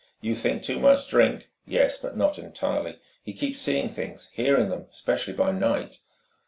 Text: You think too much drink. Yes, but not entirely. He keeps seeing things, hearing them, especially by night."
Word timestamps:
You 0.19 0.33
think 0.33 0.63
too 0.63 0.79
much 0.79 1.07
drink. 1.09 1.51
Yes, 1.67 1.99
but 2.01 2.17
not 2.17 2.39
entirely. 2.39 2.97
He 3.21 3.33
keeps 3.33 3.59
seeing 3.59 3.87
things, 3.89 4.31
hearing 4.33 4.69
them, 4.69 4.87
especially 4.91 5.33
by 5.33 5.51
night." 5.51 5.99